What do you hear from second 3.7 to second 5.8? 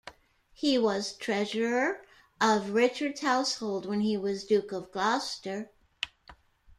when he was Duke of Gloucester.